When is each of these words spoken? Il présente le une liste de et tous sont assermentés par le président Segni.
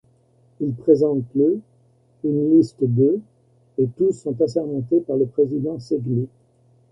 Il 0.59 0.73
présente 0.73 1.25
le 1.35 1.59
une 2.23 2.49
liste 2.57 2.79
de 2.79 3.19
et 3.77 3.85
tous 3.85 4.13
sont 4.13 4.41
assermentés 4.41 5.01
par 5.01 5.15
le 5.15 5.27
président 5.27 5.77
Segni. 5.79 6.27